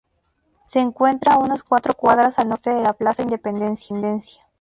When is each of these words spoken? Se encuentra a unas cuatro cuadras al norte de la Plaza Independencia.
Se 0.65 0.79
encuentra 0.79 1.33
a 1.33 1.37
unas 1.37 1.61
cuatro 1.61 1.93
cuadras 1.93 2.39
al 2.39 2.49
norte 2.49 2.71
de 2.71 2.81
la 2.81 2.93
Plaza 2.93 3.21
Independencia. 3.21 4.41